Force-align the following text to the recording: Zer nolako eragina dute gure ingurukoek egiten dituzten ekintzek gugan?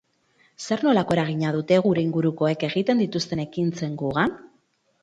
Zer 0.67 0.81
nolako 0.87 1.15
eragina 1.17 1.51
dute 1.57 1.79
gure 1.89 2.07
ingurukoek 2.07 2.67
egiten 2.71 3.05
dituzten 3.07 3.47
ekintzek 3.49 3.97
gugan? 4.07 4.37